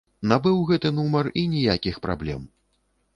Набыў 0.29 0.55
гэты 0.69 0.91
нумар 0.99 1.29
і 1.41 1.43
ніякіх 1.53 1.99
праблем. 2.07 2.41